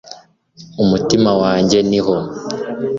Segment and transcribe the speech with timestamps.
[0.83, 2.15] umutima wanjye niho